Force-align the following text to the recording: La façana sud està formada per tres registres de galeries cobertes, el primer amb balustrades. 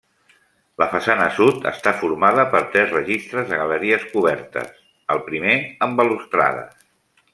La 0.83 0.85
façana 0.93 1.25
sud 1.39 1.67
està 1.71 1.93
formada 1.99 2.45
per 2.55 2.61
tres 2.77 2.89
registres 2.95 3.51
de 3.51 3.61
galeries 3.61 4.09
cobertes, 4.15 4.73
el 5.17 5.23
primer 5.29 5.55
amb 5.89 6.01
balustrades. 6.03 6.83